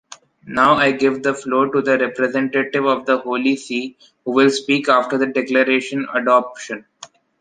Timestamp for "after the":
4.89-5.27